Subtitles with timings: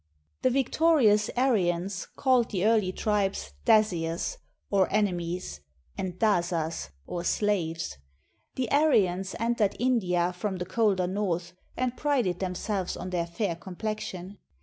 [0.43, 4.39] IXDL\ The \ ictorious An'ans called the early tribes Das} us
[4.71, 5.59] or ■■enemies,"
[5.95, 7.99] and Dasas, or '"slaves."
[8.55, 13.27] The An ans entered India from the colder north, and prided them selves on their
[13.27, 14.39] fair complexion.